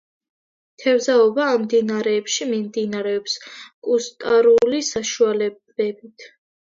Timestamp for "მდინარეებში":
1.65-2.47